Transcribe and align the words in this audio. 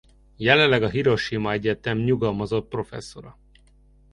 Jelenleg 0.37 0.83
a 0.83 0.89
Hiroshima 0.89 1.51
Egyetem 1.51 1.97
nyugalmazott 1.97 2.67
professzora. 2.67 3.37